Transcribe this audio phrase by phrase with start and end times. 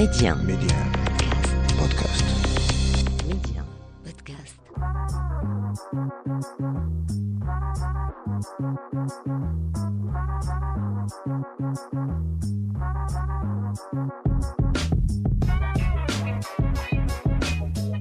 [0.00, 0.34] Médien.
[0.36, 0.66] Médien.
[1.78, 2.24] Podcast.
[4.02, 4.56] Podcast.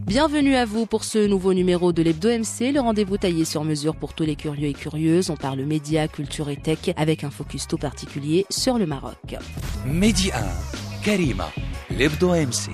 [0.07, 3.97] Bienvenue à vous pour ce nouveau numéro de l'Hebdo MC, le rendez-vous taillé sur mesure
[3.97, 5.29] pour tous les curieux et curieuses.
[5.29, 9.35] On parle médias, culture et tech avec un focus tout particulier sur le Maroc.
[9.85, 10.35] Média
[11.03, 11.49] Karima.
[11.89, 12.71] livdoa MC.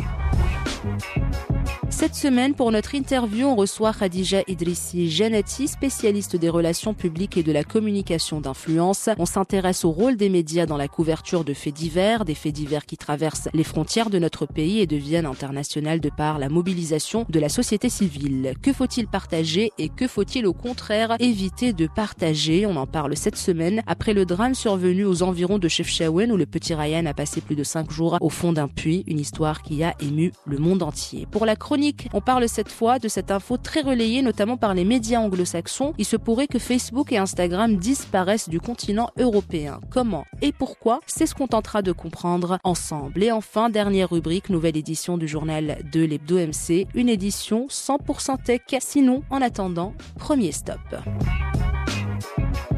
[1.98, 7.42] Cette semaine, pour notre interview, on reçoit Khadija Idrissi Janati, spécialiste des relations publiques et
[7.42, 9.08] de la communication d'influence.
[9.18, 12.86] On s'intéresse au rôle des médias dans la couverture de faits divers, des faits divers
[12.86, 17.40] qui traversent les frontières de notre pays et deviennent internationales de par la mobilisation de
[17.40, 18.56] la société civile.
[18.62, 22.66] Que faut-il partager et que faut-il au contraire éviter de partager?
[22.66, 26.46] On en parle cette semaine après le drame survenu aux environs de Chefchaouen où le
[26.46, 29.82] petit Ryan a passé plus de cinq jours au fond d'un puits, une histoire qui
[29.82, 31.26] a ému le monde entier.
[31.32, 34.86] Pour la chronique on parle cette fois de cette info très relayée notamment par les
[34.86, 35.94] médias anglo-saxons.
[35.98, 39.80] Il se pourrait que Facebook et Instagram disparaissent du continent européen.
[39.90, 41.00] Comment et pourquoi?
[41.06, 43.24] C'est ce qu'on tentera de comprendre ensemble.
[43.24, 48.62] Et enfin, dernière rubrique, nouvelle édition du journal de l'Hebdo MC, une édition 100% tech.
[48.80, 50.80] Sinon, en attendant, premier stop.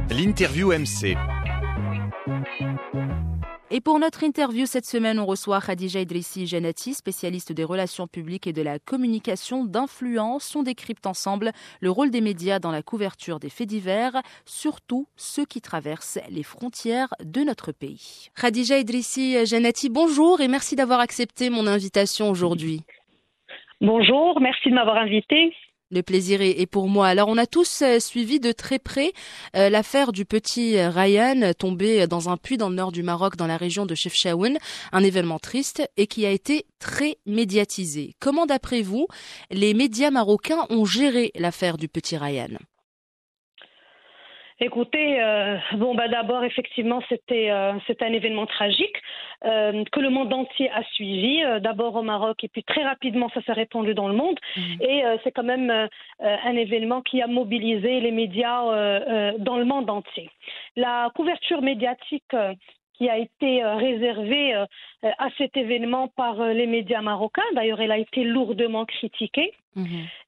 [0.09, 1.15] L'interview MC.
[3.69, 8.47] Et pour notre interview cette semaine, on reçoit Khadija Idrissi Janati, spécialiste des relations publiques
[8.47, 10.55] et de la communication d'influence.
[10.55, 11.51] On décrypte ensemble
[11.81, 16.43] le rôle des médias dans la couverture des faits divers, surtout ceux qui traversent les
[16.43, 18.29] frontières de notre pays.
[18.39, 22.83] Khadija Idrissi Janati, bonjour et merci d'avoir accepté mon invitation aujourd'hui.
[23.81, 25.53] Bonjour, merci de m'avoir invité.
[25.89, 27.07] Le plaisir est pour moi.
[27.07, 29.13] Alors, on a tous euh, suivi de très près
[29.55, 33.37] euh, l'affaire du petit euh, Ryan tombé dans un puits dans le nord du Maroc,
[33.37, 34.57] dans la région de Chefchaouen,
[34.91, 38.15] un événement triste et qui a été très médiatisé.
[38.19, 39.07] Comment, d'après vous,
[39.49, 42.57] les médias marocains ont géré l'affaire du petit Ryan?
[44.59, 48.95] Écoutez, euh, bon bah d'abord effectivement c'était euh, c'est un événement tragique
[49.45, 51.43] euh, que le monde entier a suivi.
[51.43, 54.39] euh, d'abord au Maroc et puis très rapidement ça s'est répandu dans le monde.
[54.81, 55.87] Et euh, c'est quand même
[56.19, 60.29] un événement qui a mobilisé les médias euh, euh, dans le monde entier.
[60.75, 62.53] La couverture médiatique euh,
[62.97, 64.65] qui a été euh, réservée euh,
[65.03, 69.53] à cet événement par euh, les médias marocains, d'ailleurs elle a été lourdement critiquée.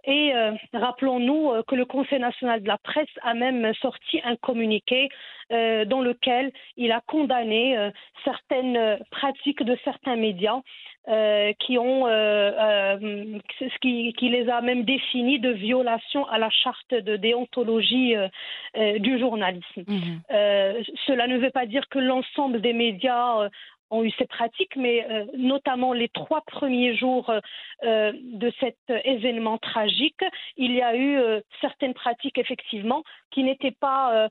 [0.04, 5.10] Et euh, rappelons-nous que le Conseil national de la presse a même sorti un communiqué
[5.52, 7.90] euh, dans lequel il a condamné euh,
[8.24, 10.62] certaines pratiques de certains médias
[11.10, 16.38] euh, qui ont euh, euh, ce qui, qui les a même définis de violation à
[16.38, 19.84] la charte de déontologie euh, du journalisme.
[20.32, 23.50] Euh, cela ne veut pas dire que l'ensemble des médias euh,
[23.92, 27.40] ont eu ces pratiques, mais euh, notamment les trois premiers jours euh,
[27.84, 30.22] euh, de cet événement tragique,
[30.58, 34.28] il y a eu euh, certaines pratiques effectivement qui n'étaient pas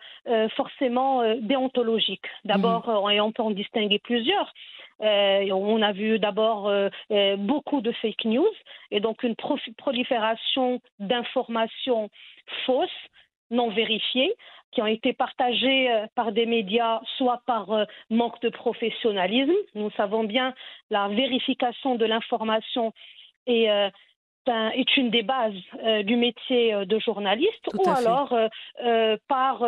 [0.56, 2.26] forcément déontologiques.
[2.44, 4.52] D'abord, et on peut en distinguer plusieurs.
[5.02, 8.46] Euh, on a vu d'abord euh, euh, beaucoup de fake news
[8.90, 12.10] et donc une prolifération d'informations
[12.66, 12.90] fausses,
[13.50, 14.34] non vérifiées,
[14.72, 19.52] qui ont été partagées euh, par des médias, soit par euh, manque de professionnalisme.
[19.74, 20.54] Nous savons bien
[20.90, 22.92] la vérification de l'information
[23.46, 23.88] est, euh,
[24.46, 25.52] est une des bases
[25.84, 27.90] euh, du métier de journaliste, ou fait.
[27.90, 28.48] alors euh,
[28.84, 29.62] euh, par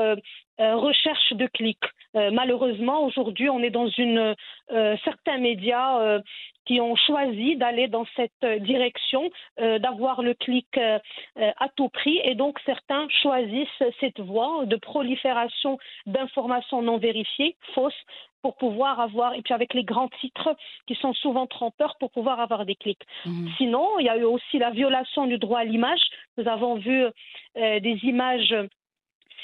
[0.61, 1.79] recherche de clics.
[2.17, 4.35] Euh, malheureusement, aujourd'hui, on est dans une
[4.73, 6.21] euh, certains médias euh,
[6.67, 10.99] qui ont choisi d'aller dans cette euh, direction, euh, d'avoir le clic euh,
[11.39, 17.57] euh, à tout prix, et donc certains choisissent cette voie de prolifération d'informations non vérifiées,
[17.75, 18.05] fausses,
[18.43, 20.57] pour pouvoir avoir, et puis avec les grands titres
[20.87, 23.03] qui sont souvent trompeurs, pour pouvoir avoir des clics.
[23.27, 23.51] Mhm.
[23.59, 26.01] Sinon, il y a eu aussi la violation du droit à l'image.
[26.39, 28.55] Nous avons vu euh, des images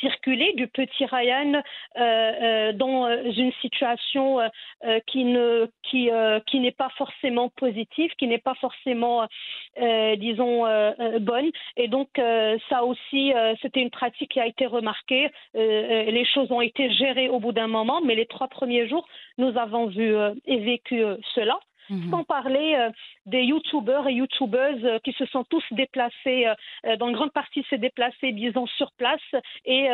[0.01, 4.39] circuler du petit Ryan euh, euh, dans euh, une situation
[5.07, 6.11] qui ne qui
[6.47, 9.27] qui n'est pas forcément positive, qui n'est pas forcément
[10.19, 10.65] disons
[11.21, 12.09] bonne et donc
[12.69, 13.33] ça aussi
[13.63, 15.31] c'était une pratique qui a été remarquée.
[15.55, 19.07] Les choses ont été gérées au bout d'un moment, mais les trois premiers jours
[19.39, 20.15] nous avons vu
[20.47, 21.03] et vécu
[21.35, 21.59] cela.
[21.91, 22.11] Mhm.
[22.11, 22.91] Sans parler euh,
[23.27, 26.47] des youtubeurs et youtubeuses euh, qui se sont tous déplacés,
[26.85, 29.21] euh, dans une grande partie s'est déplacés, disons, sur place,
[29.65, 29.89] et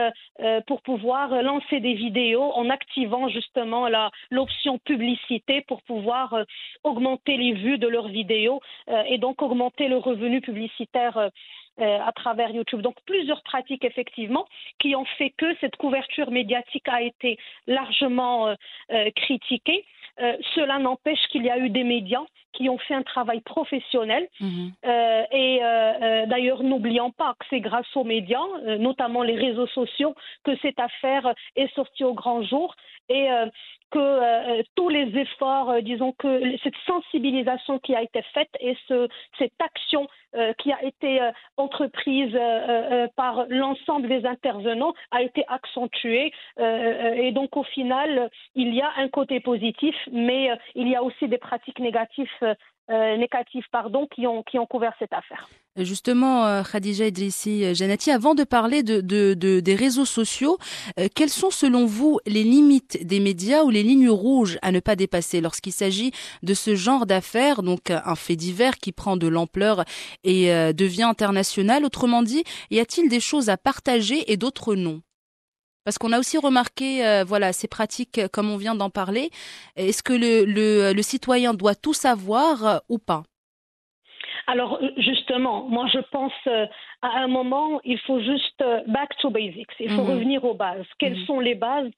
[0.66, 3.88] pour pouvoir lancer des vidéos en activant justement
[4.30, 6.34] l'option publicité pour pouvoir
[6.82, 8.60] augmenter les vues de leurs vidéos
[9.06, 11.30] et donc augmenter le revenu publicitaire.
[11.80, 12.82] Euh, à travers YouTube.
[12.82, 14.46] Donc plusieurs pratiques effectivement
[14.78, 18.54] qui ont fait que cette couverture médiatique a été largement euh,
[18.90, 19.86] euh, critiquée.
[20.54, 22.20] Cela n'empêche qu'il y a eu des médias
[22.52, 24.28] qui ont fait un travail professionnel.
[24.40, 24.72] Mhm.
[25.32, 25.60] et
[26.26, 28.46] d'ailleurs, n'oublions pas que c'est grâce aux médias,
[28.78, 30.14] notamment les réseaux sociaux,
[30.44, 32.74] que cette affaire est sortie au grand jour.
[33.08, 33.28] Et
[33.92, 38.76] que euh, tous les efforts, euh, disons que cette sensibilisation qui a été faite et
[38.88, 39.06] ce,
[39.38, 41.20] cette action euh, qui a été
[41.58, 42.34] entreprise
[43.16, 46.32] par l'ensemble des intervenants a été accentuée.
[46.58, 51.28] et donc au final, il y a un côté positif, mais il y a aussi
[51.28, 52.30] des pratiques négatives
[52.90, 55.48] euh, négatifs pardon, qui, ont, couvert cette affaire.
[55.76, 60.58] Justement, euh, Khadija Idrissi euh, Janati, avant de parler de, de, de des réseaux sociaux,
[61.14, 64.96] quelles sont selon vous les limites des médias ou les lignes rouges à ne pas
[64.96, 66.10] dépasser lorsqu'il s'agit
[66.42, 69.84] de ce genre d'affaires, donc un fait divers qui prend de l'ampleur
[70.24, 71.84] et devient international?
[71.84, 75.02] Autrement dit, y a-t-il des choses à partager et d'autres non?
[75.84, 79.30] Parce qu'on a aussi remarqué, euh, voilà, ces pratiques, euh, comme on vient d'en parler.
[79.76, 83.22] Est-ce que le, citoyen doit tout savoir euh, ou pas?
[84.46, 86.32] Alors justement, moi je pense
[87.02, 89.70] à un moment, il faut juste back to basics.
[89.80, 90.10] Il faut mhm.
[90.10, 90.86] revenir aux bases.
[90.98, 91.26] Quelles mhm.
[91.26, 91.90] sont les bases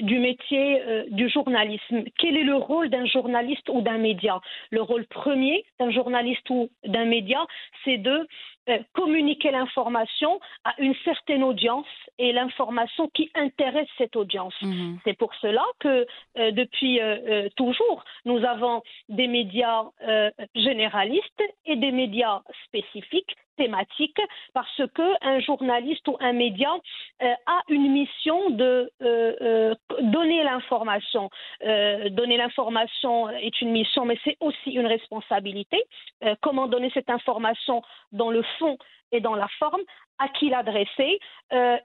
[0.00, 2.04] du métier du journalisme?
[2.18, 4.40] Quel est le rôle d'un journaliste ou d'un média?
[4.70, 7.46] Le rôle premier d'un journaliste ou d'un média,
[7.84, 8.26] c'est de
[8.68, 11.86] euh, communiquer l'information à une certaine audience
[12.18, 14.54] et l'information qui intéresse cette audience.
[14.60, 14.98] Mhm.
[15.04, 16.06] C'est pour cela que
[16.38, 19.84] euh, depuis euh, toujours, nous avons des médias
[20.54, 24.20] généralistes et des médias spécifiques thématique
[24.54, 26.70] parce que un journaliste ou un média
[27.22, 31.28] euh, a une mission de euh, euh, donner l'information.
[31.60, 35.78] donner l'information est une mission, mais c'est aussi une responsabilité.
[36.40, 37.82] comment donner cette information
[38.12, 38.78] dans le fond
[39.12, 39.80] et dans la forme,
[40.18, 41.18] à qui l'adresser,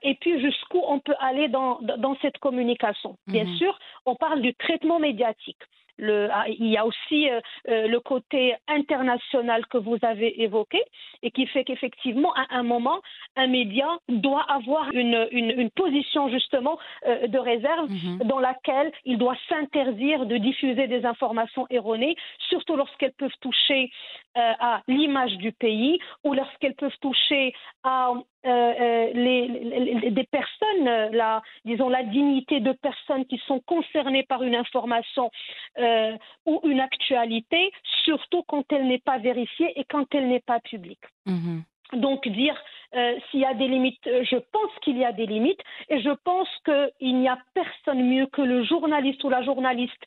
[0.08, 3.16] et puis jusqu'où on peut aller dans, dans cette communication.
[3.26, 3.56] Bien mhm.
[3.56, 5.62] sûr, on parle du traitement médiatique.
[5.98, 10.82] Le, ah, il y a aussi euh, euh, le côté international que vous avez évoqué
[11.22, 13.00] et qui fait qu'effectivement, à un moment,
[13.36, 18.18] un média doit avoir une, une, une position justement euh, de réserve mhm.
[18.24, 22.16] dans laquelle il doit s'interdire de diffuser des informations erronées,
[22.48, 23.90] surtout lorsqu'elles peuvent toucher
[24.36, 28.12] à l'image du pays ou lorsqu'elles peuvent toucher à
[28.44, 34.54] les, les, des personnes, la, disons la dignité de personnes qui sont concernées par une
[34.54, 35.30] information
[35.78, 36.16] euh,
[36.46, 37.72] ou une actualité,
[38.04, 41.04] surtout quand elle n'est pas vérifiée et quand elle n'est pas publique.
[41.26, 41.62] Mhm.
[41.92, 42.60] Donc dire
[42.94, 46.00] euh, s'il y a des limites, euh, je pense qu'il y a des limites et
[46.00, 50.02] je pense qu'il n'y a personne mieux que le journaliste ou la journaliste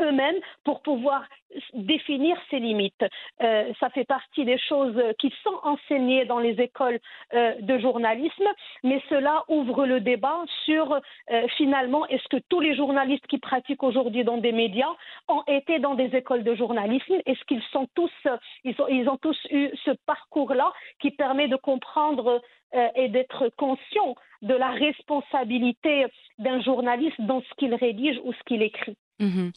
[0.00, 1.22] eux-mêmes pour pouvoir
[1.74, 3.04] définir ces limites.
[3.42, 6.98] Euh, ça fait partie des choses qui sont enseignées dans les écoles
[7.34, 8.46] euh, de journalisme,
[8.82, 10.92] mais cela ouvre le débat sur
[11.30, 14.94] euh, finalement est-ce que tous les journalistes qui pratiquent aujourd'hui dans des médias
[15.28, 17.14] ont été dans des écoles de journalisme?
[17.26, 18.12] Est-ce qu'ils sont tous,
[18.64, 22.25] ils ont tous eu ce parcours-là qui permet de comprendre
[22.94, 26.06] et d'être conscient de la responsabilité
[26.38, 28.96] d'un journaliste dans ce qu'il rédige ou ce qu'il écrit.
[29.18, 29.52] Mhm.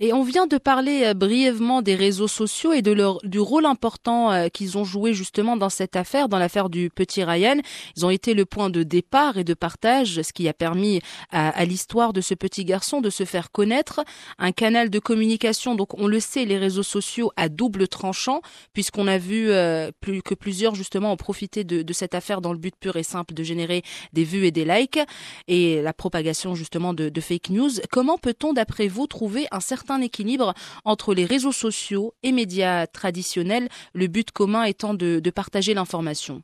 [0.00, 3.66] Et on vient de parler euh, brièvement des réseaux sociaux et de leur du rôle
[3.66, 7.56] important euh, qu'ils ont joué justement dans cette affaire, dans l'affaire du petit Ryan.
[7.96, 11.64] Ils ont été le point de départ et de partage, ce qui a permis à,
[11.64, 14.00] l'histoire de ce petit garçon de se faire connaître.
[14.38, 18.40] Un canal de communication, donc on le sait, les réseaux sociaux à double tranchant,
[18.72, 22.58] puisqu'on a vu euh, plus que plusieurs justement ont profité de, cette affaire dans le
[22.58, 23.82] but pur et simple de générer
[24.12, 24.98] des vues et des likes
[25.46, 27.70] et la propagation justement de fake news.
[27.90, 30.52] Comment peut-on, d'après vous, trouver un certain équilibre
[30.84, 36.42] entre les réseaux sociaux et médias traditionnels, le but commun étant de, de partager l'information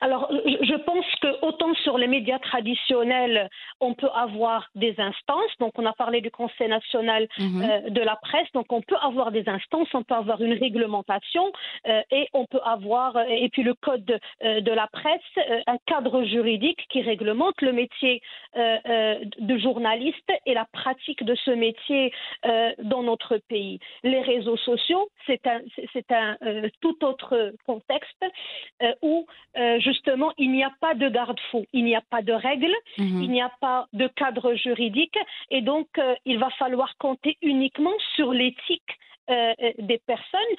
[0.00, 3.48] alors, je pense que autant sur les médias traditionnels,
[3.80, 5.50] on peut avoir des instances.
[5.60, 7.62] Donc, on a parlé du Conseil national mhm.
[7.62, 8.50] euh, de la presse.
[8.52, 11.50] Donc, on peut avoir des instances, on peut avoir une réglementation
[11.86, 14.18] euh, et on peut avoir, euh, et puis le code de,
[14.60, 15.20] de la presse,
[15.66, 18.20] un cadre juridique qui réglemente le métier
[18.54, 22.12] de journaliste et la pratique de ce métier
[22.82, 23.78] dans notre pays.
[24.02, 25.60] Les réseaux sociaux, c'est un,
[25.92, 26.36] c'est un
[26.80, 28.24] tout autre contexte
[29.02, 29.26] où
[29.96, 33.22] justement, il n'y a pas de garde-fou, il n'y a pas de règles, mhm.
[33.22, 35.18] il n'y a pas de cadre juridique,
[35.50, 38.92] et donc euh, il va falloir compter uniquement sur l'éthique
[39.28, 40.54] euh, euh, des personnes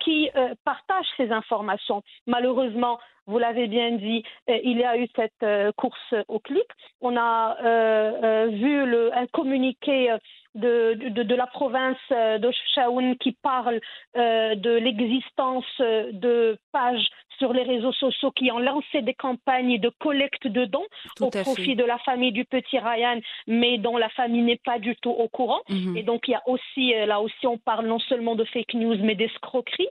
[0.00, 0.30] qui
[0.64, 2.02] partagent ces informations.
[2.26, 6.68] Malheureusement, vous l'avez bien dit, il y a eu cette course au clic.
[7.00, 10.16] On a vu le, un communiqué
[10.56, 13.80] de, de, de, la province de Shaoun qui parle
[14.14, 17.08] de l'existence de pages
[17.38, 20.86] sur les réseaux sociaux qui ont lancé des campagnes de collecte de dons
[21.20, 24.96] au profit de la famille du petit Ryan, mais dont la famille n'est pas du
[24.96, 25.60] tout au courant.
[25.68, 25.96] Mhm.
[25.96, 28.74] Et donc, il y a aussi, euh, là aussi, on parle non seulement de fake
[28.74, 29.88] news, mais d'escroquerie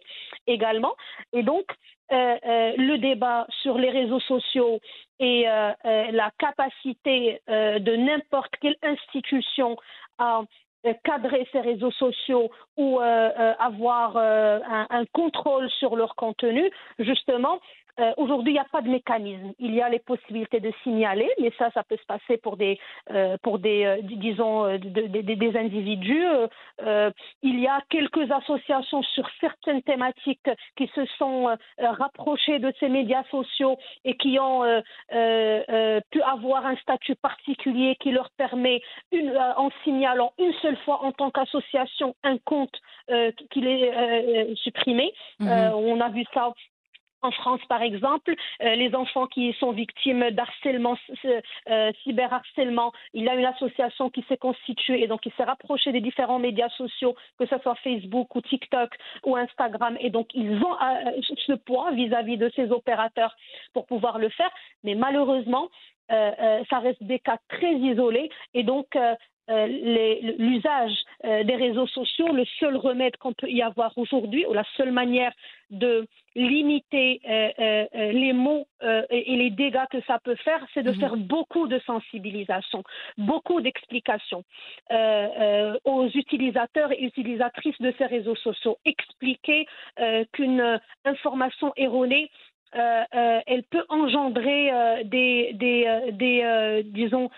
[0.47, 0.95] également.
[1.33, 1.65] Et donc,
[2.11, 4.79] le débat sur les réseaux sociaux
[5.19, 9.77] et la capacité de n'importe quelle institution
[10.17, 10.41] à
[11.03, 16.69] cadrer ces réseaux sociaux ou avoir un, un, contrôle sur leur contenu,
[16.99, 17.59] justement,
[17.99, 19.53] euh, aujourd'hui, il n'y a pas de mécanisme.
[19.59, 22.77] Il y a les possibilités de signaler, mais ça, ça peut se passer pour des,
[23.11, 26.25] euh, pour des, euh, disons, des individus.
[27.41, 33.23] il y a quelques associations sur certaines thématiques qui se sont rapprochées de ces médias
[33.31, 34.63] sociaux et qui ont
[35.09, 41.11] pu avoir un statut particulier qui leur permet, une, en signalant une seule fois en
[41.11, 42.75] tant qu'association un compte
[43.51, 45.13] qu'il est supprimé.
[45.39, 45.73] Mhm.
[45.75, 46.53] on a vu ça
[47.25, 53.29] en France, par exemple, euh, les enfants qui sont victimes d'harcèlement, euh, cyberharcèlement, il y
[53.29, 57.15] a une association qui s'est constituée et donc qui s'est rapprochée des différents médias sociaux,
[57.39, 58.91] que ce soit Facebook ou TikTok
[59.25, 63.35] ou Instagram, et donc ils ont euh, ce poids vis-à-vis de ces opérateurs
[63.73, 64.51] pour pouvoir le faire,
[64.83, 65.69] mais malheureusement,
[66.09, 68.95] ça reste des cas très isolés et donc
[69.47, 69.67] euh,
[70.39, 74.63] l'usage euh, des réseaux sociaux, le seul remède qu'on peut y avoir aujourd'hui, ou la
[74.75, 75.31] seule manière
[75.69, 80.99] de limiter euh, les mots et, les dégâts que ça peut faire, c'est de mhm.
[80.99, 82.83] faire beaucoup de sensibilisation,
[83.17, 84.43] beaucoup d'explications
[84.89, 88.77] aux utilisateurs et utilisatrices de ces réseaux sociaux.
[88.85, 89.67] Expliquer
[90.33, 97.29] qu'une information erronée euh, euh, elle peut engendrer euh, des, des, des disons,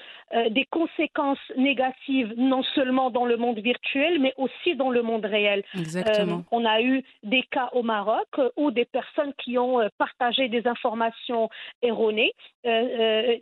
[0.49, 5.63] des conséquences négatives, non seulement dans le monde virtuel, mais aussi dans le monde réel.
[5.73, 6.43] Exactement.
[6.51, 8.27] on a eu des cas au Maroc
[8.57, 11.49] où des personnes qui ont partagé des informations
[11.81, 12.33] erronées,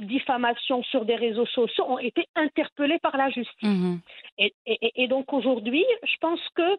[0.02, 3.68] diffamation sur des réseaux sociaux, ont été interpellées par la justice.
[3.68, 4.00] Mhm.
[4.38, 6.78] Et, et, et, donc aujourd'hui, je pense que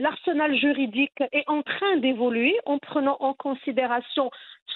[0.00, 4.30] l'arsenal juridique est en train d'évoluer en prenant en compte considération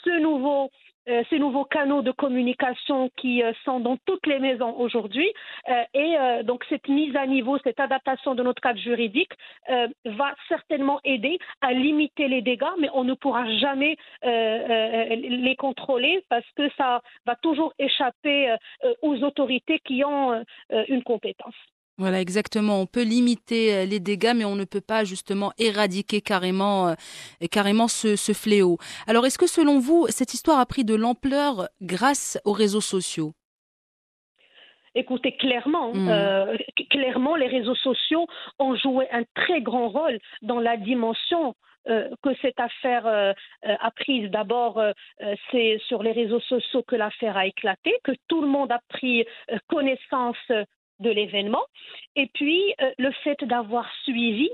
[0.05, 0.71] ce nouveau
[1.09, 5.29] euh, ces nouveaux canaux de communication qui euh, sont dans toutes les maisons aujourd'hui.
[5.69, 9.33] Euh, et donc cette mise à niveau, cette adaptation de notre cadre juridique
[10.05, 16.49] va certainement aider à limiter les dégâts, mais on ne pourra jamais les contrôler parce
[16.57, 18.55] que ça va toujours échapper
[19.03, 20.45] aux autorités qui ont
[20.89, 21.72] une compétence.
[21.99, 22.81] Voilà, exactement.
[22.81, 26.95] On peut limiter euh, les dégâts, mais on ne peut pas justement éradiquer carrément, euh,
[27.51, 28.79] carrément ce, fléau.
[29.07, 33.33] Alors, est-ce que selon vous, cette histoire a pris de l'ampleur grâce aux réseaux sociaux?
[34.95, 36.09] Écoutez, clairement, mmh.
[36.09, 36.57] euh,
[36.91, 38.27] clairement, les réseaux sociaux
[38.59, 43.35] ont joué un très grand rôle dans la dimension que cette affaire
[43.65, 44.31] a prise.
[44.31, 44.81] D'abord,
[45.51, 49.25] c'est sur les réseaux sociaux que l'affaire a éclaté, que tout le monde a pris
[49.67, 50.37] connaissance
[51.03, 51.65] de l'événement,
[52.17, 54.51] et puis euh, le fait d'avoir suivi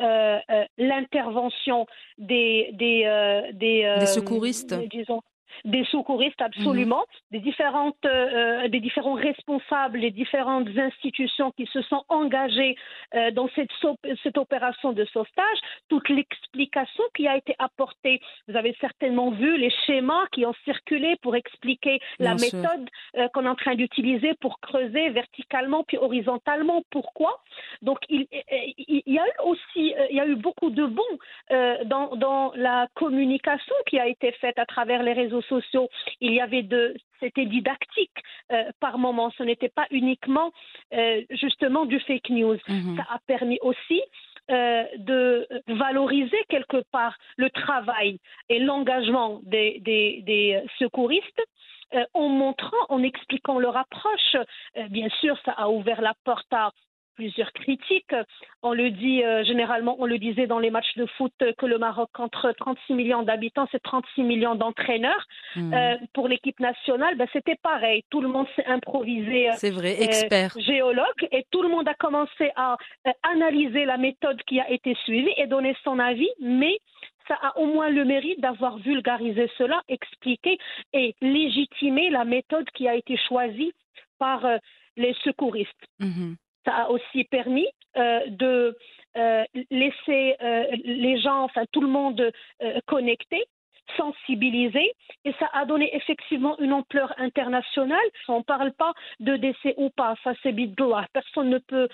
[0.00, 1.86] euh, euh, l'intervention
[2.18, 4.74] des, des, des, secouristes.
[4.90, 5.22] disons,
[5.66, 7.38] des secouristes absolument, mhm.
[7.38, 12.76] des différentes, euh, des différents responsables, des différentes institutions qui se sont engagées
[13.14, 13.70] euh, dans cette,
[14.22, 15.58] cette opération de sauvetage,
[15.88, 18.20] toute l'explication qui a été apportée.
[18.48, 23.44] Vous avez certainement vu les schémas qui ont circulé pour expliquer la méthode euh, qu'on
[23.44, 26.82] est en train d'utiliser pour creuser verticalement puis horizontalement.
[26.90, 27.40] Pourquoi?
[27.82, 28.28] Donc il,
[28.78, 31.02] il, y a eu aussi, il y a eu beaucoup de bons
[31.86, 35.55] dans, dans la communication qui a été faite à travers les réseaux sociaux,
[36.20, 38.18] il y avait de, c'était didactique
[38.52, 39.30] euh, par moment.
[39.36, 40.52] Ce n'était pas uniquement
[40.94, 42.58] euh, justement du fake news.
[42.68, 42.96] Mhm.
[42.96, 44.02] Ça a permis aussi
[44.50, 51.42] euh, de valoriser quelque part le travail et l'engagement des, des, secouristes.
[52.14, 54.36] en montrant, en expliquant leur approche.
[54.90, 56.72] bien sûr, ça a ouvert la porte à
[57.16, 58.14] plusieurs critiques.
[58.62, 61.78] On le dit euh, généralement, on le disait dans les matchs de foot que le
[61.78, 65.26] Maroc, entre 36 millions d'habitants, c'est 36 millions d'entraîneurs.
[65.56, 65.74] Hmm.
[65.74, 68.04] Euh, pour l'équipe nationale, ben, c'était pareil.
[68.10, 69.50] Tout le monde s'est improvisé.
[69.50, 70.52] Euh, c'est vrai, expert.
[70.58, 72.76] géologue, et tout le monde a commencé à
[73.22, 76.78] analyser la méthode qui a été suivie et donner son avis, mais
[77.26, 80.58] ça a au moins le mérite d'avoir vulgarisé cela, expliqué
[80.92, 83.72] et légitimé la méthode qui a été choisie
[84.18, 84.46] par
[84.96, 85.86] les secouristes.
[85.98, 86.34] Hmm
[86.66, 88.76] ça a aussi permis euh, de
[89.16, 92.30] euh, laisser euh, les gens, enfin tout le monde
[92.86, 93.44] connecté
[93.96, 94.92] sensibilisé
[95.24, 97.98] et ça a donné effectivement une ampleur internationale.
[98.26, 101.06] On ne parle pas de décès ou pas, ça c'est bidouah.
[101.12, 101.88] Personne ne peut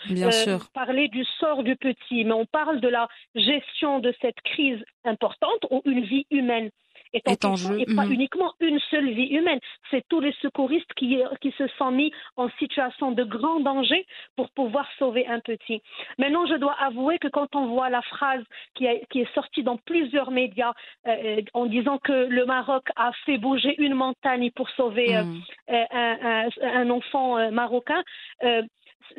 [0.72, 5.66] parler du sort du petit, mais on parle de la gestion de cette crise importante
[5.70, 6.70] où une vie humaine
[7.14, 7.78] est, en jeu.
[7.80, 8.12] Et pas Mhm.
[8.12, 9.60] uniquement une seule vie humaine.
[9.90, 14.50] C'est tous les secouristes qui, qui se sont mis en situation de grand danger pour
[14.50, 15.82] pouvoir sauver un petit.
[16.18, 18.42] Maintenant, je dois avouer que quand on voit la phrase
[18.74, 20.72] qui, a- qui est sortie dans plusieurs médias
[21.06, 25.40] euh, en disant que le Maroc a fait bouger une montagne pour sauver euh, Mhm.
[25.70, 28.02] euh, un, un- un enfant euh, marocain,
[28.44, 28.62] euh,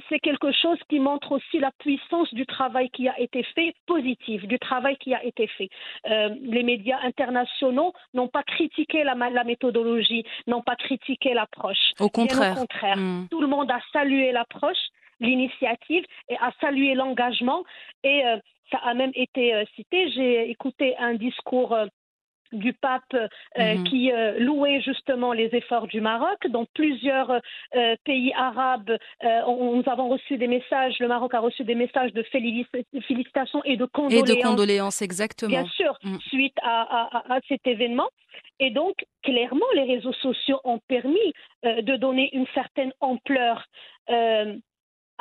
[0.10, 4.44] c'est quelque chose qui montre aussi la puissance du travail qui a été fait, positif,
[4.46, 5.70] du travail qui a été fait.
[6.10, 11.92] Euh, les médias internationaux n'ont pas critiqué la, méthodologie, n'ont pas critiqué l'approche.
[12.00, 12.54] Au contraire.
[12.54, 12.98] au contraire.
[12.98, 13.28] Mhm.
[13.30, 17.64] Tout le monde a salué l'approche, l'initiative et a salué l'engagement.
[18.04, 18.38] Et euh,
[18.72, 20.10] ça a même été euh, cité.
[20.12, 21.76] J'ai écouté un discours.
[22.54, 23.84] Du pape euh, Mhm.
[23.86, 26.40] qui euh, louait justement les efforts du Maroc.
[26.50, 27.32] Dans plusieurs
[27.76, 32.14] euh, pays arabes, on- nous avons reçu des messages, le Maroc a reçu des messages
[32.14, 32.66] de félici-
[33.08, 35.50] félicitations et de Et condoléances de condoléances, exactement.
[35.50, 36.18] Bien sûr, Mm.
[36.28, 38.10] suite à, à- à- à cet événement.
[38.60, 41.34] Et donc, clairement, les réseaux sociaux ont permis
[41.66, 43.66] euh, de donner une certaine ampleur
[44.10, 44.56] euh,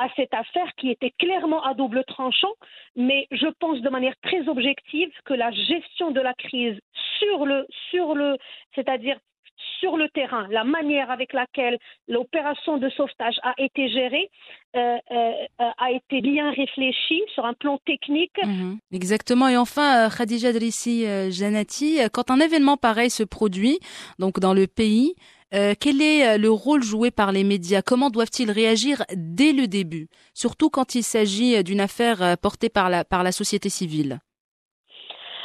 [0.03, 2.53] à cette affaire qui était clairement à double tranchant,
[2.95, 6.77] mais je pense de manière très objective que la gestion de la crise
[7.19, 8.37] sur le, sur le,
[8.75, 9.17] c'est-à-dire
[9.79, 14.29] sur le terrain, la manière avec laquelle l'opération de sauvetage a été gérée
[14.75, 15.31] euh, euh,
[15.61, 18.37] euh, a été bien réfléchie sur un plan technique.
[18.43, 18.79] Mhm.
[18.91, 19.47] Exactement.
[19.47, 23.79] Et enfin, Khadija Drissi Janati, quand un événement pareil se produit,
[24.19, 25.15] donc dans le pays,
[25.53, 27.81] euh, quel est euh, le rôle joué par les médias?
[27.81, 32.89] Comment doivent-ils réagir dès le début, surtout quand il s'agit euh, d'une affaire portée par
[32.89, 34.19] la par la société civile.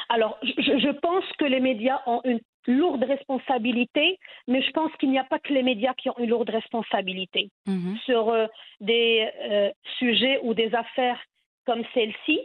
[0.08, 5.10] Alors, je, je pense que les médias ont une lourde responsabilité, mais je pense qu'il
[5.10, 7.98] n'y a pas que les médias qui ont une lourde responsabilité Mhm.
[8.04, 8.46] sur euh,
[8.80, 11.20] des euh, sujets ou des affaires
[11.66, 12.40] comme celle-ci,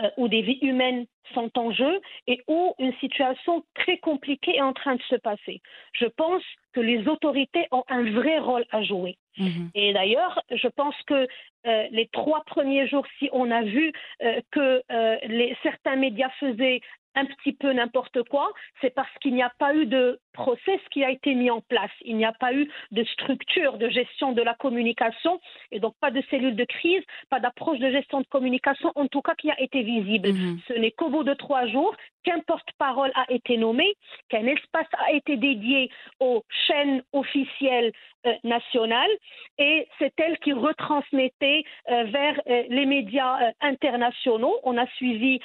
[0.00, 4.60] euh, où des vies humaines sont en jeu et où une situation très compliquée est
[4.60, 5.60] en train de se passer.
[5.92, 9.16] Je pense que les autorités ont un vrai rôle à jouer.
[9.38, 9.70] Mhm.
[9.74, 11.26] Et d'ailleurs, je pense que
[11.66, 14.82] euh, les trois premiers jours, si on a vu euh, que
[15.26, 16.80] les, certains médias faisaient
[17.14, 21.04] un petit peu n'importe quoi, c'est parce qu'il n'y a pas eu de process qui
[21.04, 21.90] a été mis en place.
[22.02, 26.10] Il n'y a pas eu de structure de gestion de la communication et donc pas
[26.10, 29.60] de cellule de crise, pas d'approche de gestion de communication, en tout cas qui a
[29.60, 30.32] été visible.
[30.32, 30.58] Mhm.
[30.68, 33.94] Ce n'est qu'au bout de trois jours qu'un porte-parole a été nommé,
[34.28, 37.92] qu'un espace a été dédié aux chaînes officielles
[38.26, 39.10] euh, nationales
[39.58, 44.58] et c'est elle qui retransmettait euh, vers euh, les médias internationaux.
[44.64, 45.40] On a suivi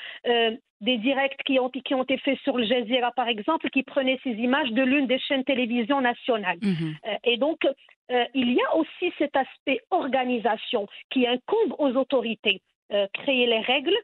[0.82, 4.20] des directs qui ont, qui ont été faits sur le Jazeera, par exemple, qui prenaient
[4.24, 6.60] ces images de l'une des chaînes télévision nationales.
[6.62, 6.96] Mhm.
[7.08, 12.62] Euh, Et donc, euh, il y a aussi cet aspect organisation qui incombe aux autorités.
[12.92, 13.96] Euh, créer les règles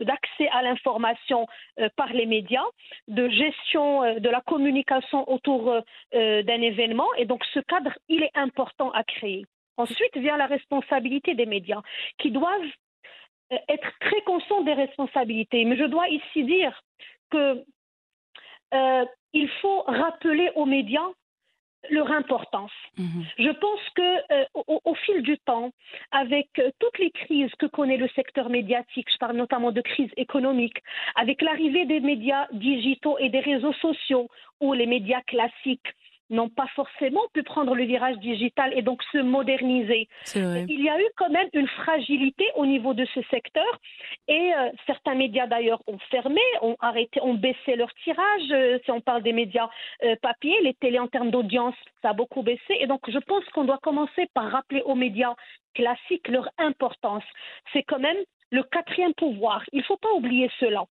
[0.00, 1.46] d'accès à l'information
[1.94, 2.64] par les médias,
[3.06, 5.72] de gestion de la communication autour
[6.12, 7.06] d'un événement.
[7.16, 9.44] Et donc, ce cadre, il est important à créer.
[9.76, 11.82] Ensuite vient la responsabilité des médias
[12.18, 12.72] qui doivent
[13.50, 15.64] être très conscients des responsabilités.
[15.64, 16.82] Mais je dois ici dire
[17.30, 17.64] que
[18.74, 21.08] euh, il faut rappeler aux médias
[21.90, 22.72] leur importance.
[22.96, 23.24] Mhm.
[23.38, 25.70] Je pense que euh, au, au fil du temps,
[26.10, 30.10] avec euh, toutes les crises que connaît le secteur médiatique, je parle notamment de crise
[30.16, 30.78] économique,
[31.14, 34.28] avec l'arrivée des médias digitaux et des réseaux sociaux,
[34.60, 35.92] où les médias classiques
[36.34, 40.08] n'ont pas forcément pu prendre le virage digital et donc se moderniser.
[40.34, 43.80] Il y a eu quand même une fragilité au niveau de ce secteur
[44.28, 48.50] et euh, certains médias d'ailleurs ont fermé, ont arrêté, ont baissé leur tirage.
[48.50, 49.68] Euh, si on parle des médias
[50.02, 52.76] euh, papier, les télés en termes d'audience, ça a beaucoup baissé.
[52.80, 55.34] Et donc je pense qu'on doit commencer par rappeler aux médias
[55.74, 57.24] classiques leur importance.
[57.72, 58.16] C'est quand même
[58.54, 59.62] le quatrième pouvoir.
[59.72, 60.82] Il ne faut pas oublier cela.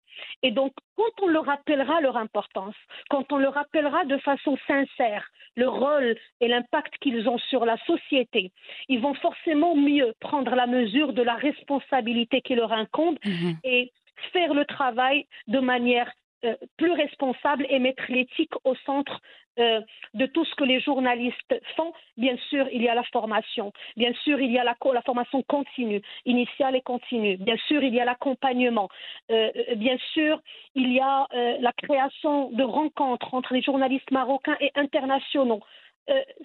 [0.42, 2.75] Et donc, quand on leur rappellera leur importance,
[3.09, 5.25] quand on leur rappellera de façon sincère
[5.57, 8.51] le rôle et l'impact qu'ils ont sur la société,
[8.88, 13.57] ils vont forcément mieux prendre la mesure de la responsabilité qui leur incombe Mhm.
[13.64, 13.92] et
[14.33, 16.11] faire le travail de manière
[16.44, 19.20] euh, plus responsable et mettre l'éthique au centre
[19.59, 19.81] euh,
[20.14, 21.92] de tout ce que les journalistes font.
[22.16, 23.72] Bien sûr, il y a la formation.
[23.96, 24.74] Bien sûr, il y a la,
[25.05, 27.37] formation continue, initiale et continue.
[27.37, 28.88] Bien sûr, il y a l'accompagnement.
[29.31, 30.40] Euh, bien sûr,
[30.74, 31.26] il y a
[31.61, 35.61] la création de rencontres entre les journalistes marocains et internationaux.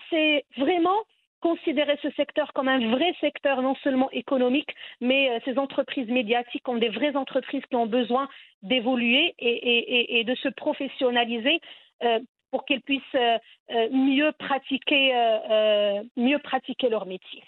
[0.10, 0.98] C'est vraiment
[1.48, 6.68] considérer ce secteur comme un vrai secteur non seulement économique, mais euh, ces entreprises médiatiques
[6.68, 8.28] ont des vraies entreprises qui ont besoin
[8.64, 11.62] d'évoluer et, de se professionnaliser
[12.04, 12.20] euh,
[12.52, 13.38] pour qu'elles puissent euh,
[13.92, 15.14] mieux pratiquer
[16.90, 17.42] leur métier.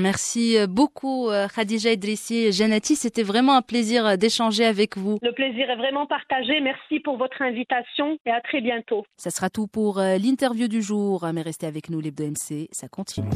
[0.00, 5.18] Merci beaucoup Khadija Idrissi Janati, c'était vraiment un plaisir d'échanger avec vous.
[5.22, 9.04] Le plaisir est vraiment partagé, merci pour votre invitation et à très bientôt.
[9.16, 13.30] Ça sera tout pour l'interview du jour, mais restez avec nous l'Hebdo MC, ça continue.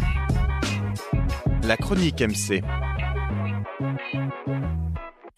[1.67, 2.63] La chronique MC.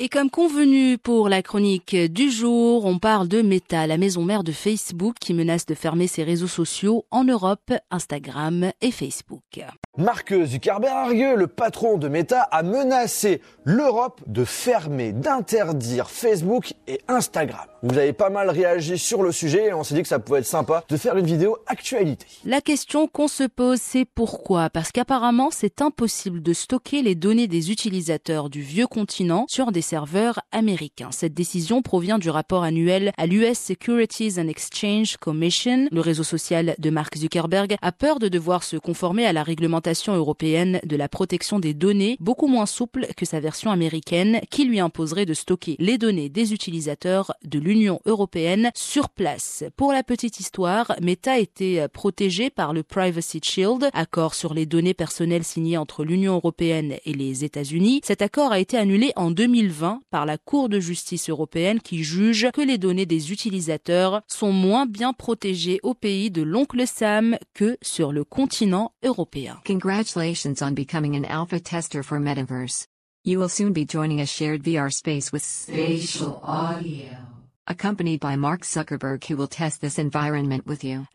[0.03, 4.45] Et comme convenu pour la chronique du jour, on parle de Meta, la maison mère
[4.45, 9.61] de Facebook qui menace de fermer ses réseaux sociaux en Europe, Instagram et Facebook.
[9.99, 17.67] Mark Zuckerberg, le patron de Meta, a menacé l'Europe de fermer, d'interdire Facebook et Instagram.
[17.83, 20.39] Vous avez pas mal réagi sur le sujet et on s'est dit que ça pouvait
[20.39, 22.27] être sympa de faire une vidéo actualité.
[22.47, 24.71] La question qu'on se pose, c'est pourquoi?
[24.71, 29.83] Parce qu'apparemment, c'est impossible de stocker les données des utilisateurs du vieux continent sur des
[29.90, 31.11] serveurs américains.
[31.11, 35.88] Cette décision provient du rapport annuel à l'US Securities and Exchange Commission.
[35.90, 40.14] Le réseau social de Mark Zuckerberg a peur de devoir se conformer à la réglementation
[40.14, 44.79] européenne de la protection des données, beaucoup moins souple que sa version américaine, qui lui
[44.79, 49.64] imposerait de stocker les données des utilisateurs de l'Union européenne sur place.
[49.76, 54.94] Pour la petite histoire, Meta était protégé par le Privacy Shield, accord sur les données
[54.94, 58.03] personnelles signé entre l'Union européenne et les États-Unis.
[58.05, 59.80] Cet accord a été annulé en 2020
[60.11, 64.87] par la Cour de justice européenne qui juge que les données des utilisateurs sont moins
[64.87, 69.59] bien protégées au pays de l'oncle Sam que sur le continent européen.
[69.66, 72.87] Congratulations on becoming an alpha tester for Metaverse.
[73.25, 77.30] You will soon be joining a shared VR space with spatial audio.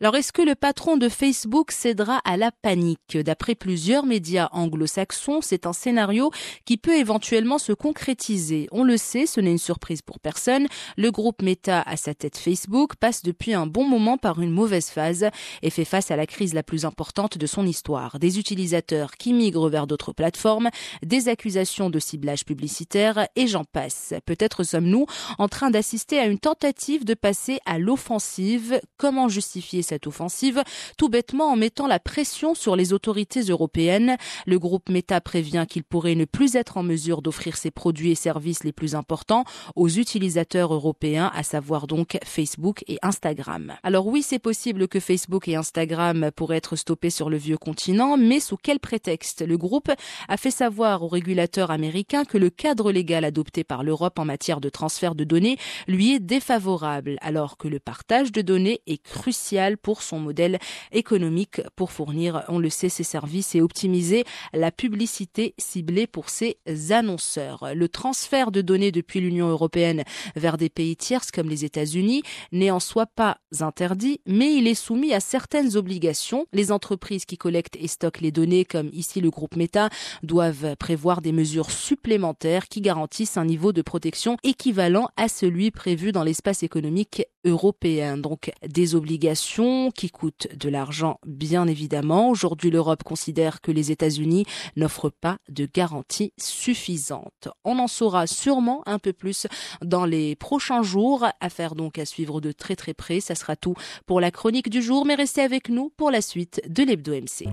[0.00, 3.18] Alors est-ce que le patron de Facebook cédera à la panique?
[3.18, 6.30] D'après plusieurs médias anglo-saxons, c'est un scénario
[6.64, 8.68] qui peut éventuellement se concrétiser.
[8.72, 10.66] On le sait, ce n'est une surprise pour personne.
[10.96, 14.88] Le groupe Meta à sa tête Facebook passe depuis un bon moment par une mauvaise
[14.88, 15.28] phase
[15.60, 18.18] et fait face à la crise la plus importante de son histoire.
[18.18, 20.70] Des utilisateurs qui migrent vers d'autres plateformes,
[21.02, 24.14] des accusations de ciblage publicitaire et j'en passe.
[24.24, 25.04] Peut-être sommes-nous
[25.36, 28.80] en train d'assister à une tentative de passer à l'offensive.
[28.98, 30.62] Comment justifier cette offensive?
[30.96, 34.16] Tout bêtement en mettant la pression sur les autorités européennes.
[34.46, 38.14] Le groupe Meta prévient qu'il pourrait ne plus être en mesure d'offrir ses produits et
[38.14, 39.42] services les plus importants
[39.74, 43.74] aux utilisateurs européens, à savoir donc Facebook et Instagram.
[43.82, 48.16] Alors oui, c'est possible que Facebook et Instagram pourraient être stoppés sur le vieux continent,
[48.16, 49.44] mais sous quel prétexte?
[49.44, 49.90] Le groupe
[50.28, 54.60] a fait savoir aux régulateurs américains que le cadre légal adopté par l'Europe en matière
[54.60, 59.78] de transfert de données lui est défavorable alors que le partage de données est crucial
[59.78, 60.58] pour son modèle
[60.92, 66.58] économique pour fournir, on le sait, ses services et optimiser la publicité ciblée pour ses
[66.90, 67.68] annonceurs.
[67.74, 72.22] Le transfert de données depuis l'Union européenne vers des pays tierces comme les États-Unis
[72.52, 76.44] n'est en soi pas interdit, mais il est soumis à certaines obligations.
[76.52, 79.88] Les entreprises qui collectent et stockent les données, comme ici le groupe Meta,
[80.22, 86.12] doivent prévoir des mesures supplémentaires qui garantissent un niveau de protection équivalent à celui prévu
[86.12, 88.16] dans l'espace économique européen.
[88.16, 92.30] Donc des obligations qui coûtent de l'argent bien évidemment.
[92.30, 94.44] Aujourd'hui l'Europe considère que les États-Unis
[94.76, 97.48] n'offrent pas de garantie suffisante.
[97.64, 99.46] On en saura sûrement un peu plus
[99.82, 101.26] dans les prochains jours.
[101.40, 103.20] Affaire donc à suivre de très très près.
[103.20, 103.74] Ça sera tout
[104.06, 107.46] pour la chronique du jour, mais restez avec nous pour la suite de l'Hebdo MC.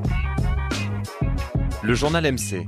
[1.84, 2.66] Le journal MC.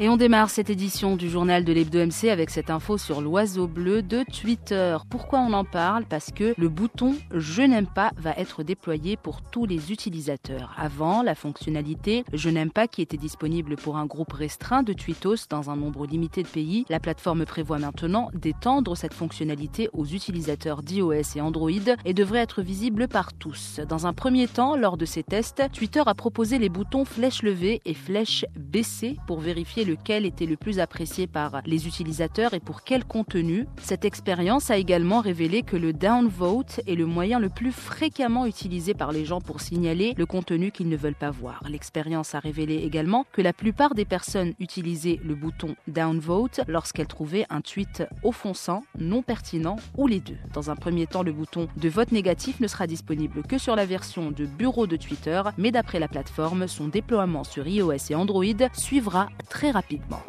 [0.00, 3.68] Et on démarre cette édition du journal de l'Hebdo MC avec cette info sur l'oiseau
[3.68, 4.96] bleu de Twitter.
[5.08, 6.04] Pourquoi on en parle?
[6.04, 10.74] Parce que le bouton Je n'aime pas va être déployé pour tous les utilisateurs.
[10.76, 15.46] Avant, la fonctionnalité Je n'aime pas qui était disponible pour un groupe restreint de tweetos
[15.48, 20.82] dans un nombre limité de pays, la plateforme prévoit maintenant d'étendre cette fonctionnalité aux utilisateurs
[20.82, 21.70] d'iOS et Android
[22.04, 23.78] et devrait être visible par tous.
[23.88, 27.80] Dans un premier temps, lors de ces tests, Twitter a proposé les boutons flèche levée
[27.84, 32.82] et flèche baissée pour vérifier lequel était le plus apprécié par les utilisateurs et pour
[32.82, 33.66] quel contenu.
[33.80, 38.92] Cette expérience a également révélé que le downvote est le moyen le plus fréquemment utilisé
[38.92, 41.62] par les gens pour signaler le contenu qu'ils ne veulent pas voir.
[41.68, 47.46] L'expérience a révélé également que la plupart des personnes utilisaient le bouton downvote lorsqu'elles trouvaient
[47.50, 50.38] un tweet offensant, non pertinent ou les deux.
[50.52, 53.86] Dans un premier temps, le bouton de vote négatif ne sera disponible que sur la
[53.86, 58.44] version de bureau de Twitter, mais d'après la plateforme, son déploiement sur iOS et Android
[58.72, 60.22] suivra très rapidement.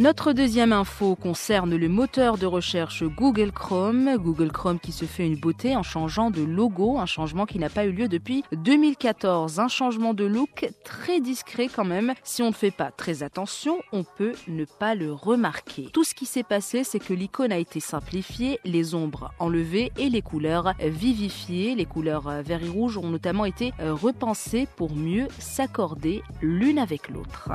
[0.00, 4.16] Notre deuxième info concerne le moteur de recherche Google Chrome.
[4.16, 7.68] Google Chrome qui se fait une beauté en changeant de logo, un changement qui n'a
[7.68, 9.60] pas eu lieu depuis 2014.
[9.60, 12.14] Un changement de look très discret quand même.
[12.24, 15.90] Si on ne fait pas très attention, on peut ne pas le remarquer.
[15.92, 20.08] Tout ce qui s'est passé, c'est que l'icône a été simplifiée, les ombres enlevées et
[20.08, 21.74] les couleurs vivifiées.
[21.74, 27.50] Les couleurs vert et rouge ont notamment été repensées pour mieux s'accorder l'une avec l'autre.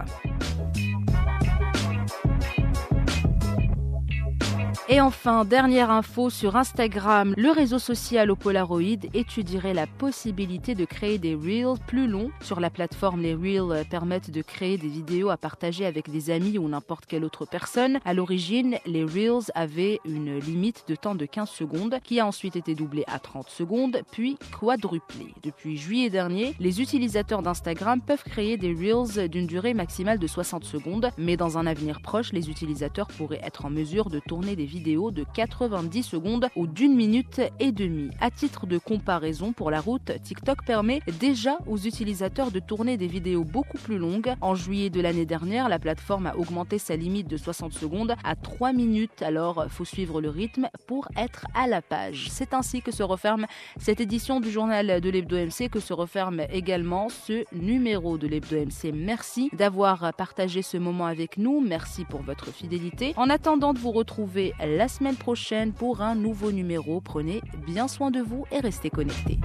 [4.87, 10.85] Et enfin, dernière info sur Instagram, le réseau social au Polaroid étudierait la possibilité de
[10.85, 12.29] créer des Reels plus longs.
[12.41, 16.59] Sur la plateforme, les Reels permettent de créer des vidéos à partager avec des amis
[16.59, 17.97] ou n'importe quelle autre personne.
[18.05, 22.55] À l'origine, les Reels avaient une limite de temps de 15 secondes qui a ensuite
[22.55, 25.33] été doublée à 30 secondes, puis quadruplée.
[25.41, 30.63] Depuis juillet dernier, les utilisateurs d'Instagram peuvent créer des Reels d'une durée maximale de 60
[30.63, 34.65] secondes, mais dans un avenir proche, les utilisateurs pourraient être en mesure de tourner des
[34.65, 38.09] vidéos de 90 secondes ou d'une minute et demie.
[38.19, 43.07] À titre de comparaison pour la route, TikTok permet déjà aux utilisateurs de tourner des
[43.07, 44.33] vidéos beaucoup plus longues.
[44.41, 48.35] En juillet de l'année dernière, la plateforme a augmenté sa limite de 60 secondes à
[48.35, 49.21] 3 minutes.
[49.21, 52.27] Alors, faut suivre le rythme pour être à la page.
[52.29, 53.45] C'est ainsi que se referme
[53.79, 58.57] cette édition du journal de l'Hebdo MC, que se referme également ce numéro de l'Hebdo
[58.57, 58.91] MC.
[58.93, 61.61] Merci d'avoir partagé ce moment avec nous.
[61.65, 63.13] Merci pour votre fidélité.
[63.15, 67.01] En attendant de vous retrouver la semaine prochaine pour un nouveau numéro.
[67.01, 69.39] Prenez bien soin de vous et restez connectés.